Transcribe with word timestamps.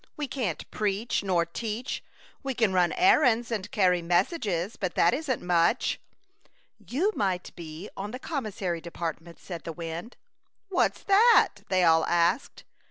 "We 0.17 0.27
can't 0.27 0.71
preach, 0.71 1.21
nor 1.23 1.45
teach. 1.45 2.03
We 2.41 2.55
can 2.55 2.73
run 2.73 2.91
errands 2.93 3.51
and 3.51 3.69
carry 3.69 4.01
messages, 4.01 4.75
but 4.75 4.95
that 4.95 5.13
isn't 5.13 5.43
much."'' 5.43 5.99
You 6.93 7.11
might 7.15 7.55
be 7.55 7.87
on 7.95 8.09
the 8.09 8.17
commis 8.17 8.53
sary 8.55 8.81
department," 8.81 9.37
said 9.39 9.63
the 9.63 9.71
wind. 9.73 10.17
"What's 10.69 11.03
that?" 11.03 11.57
they 11.69 11.83
all 11.83 12.03
asked. 12.07 12.63